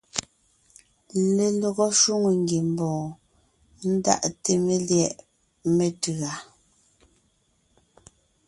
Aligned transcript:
Lelɔgɔ 1.35 1.85
shwòŋo 1.99 2.29
ngiembɔɔn 2.41 3.07
ndaʼte 3.97 4.51
melyɛ̌ʼɛ 4.65 5.21
metʉ̌a. 5.75 6.31